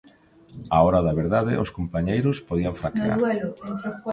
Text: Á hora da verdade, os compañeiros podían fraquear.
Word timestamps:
Á 0.75 0.77
hora 0.85 1.03
da 1.05 1.17
verdade, 1.21 1.59
os 1.63 1.73
compañeiros 1.77 2.37
podían 2.49 2.75
fraquear. 2.81 3.17